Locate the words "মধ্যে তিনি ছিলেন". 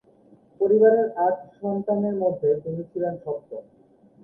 2.15-3.13